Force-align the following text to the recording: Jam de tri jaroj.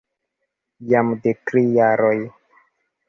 Jam 0.93 1.13
de 1.27 1.35
tri 1.51 1.63
jaroj. 1.77 2.17